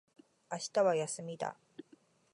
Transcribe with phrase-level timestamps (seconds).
[0.51, 1.55] 明日は休みだ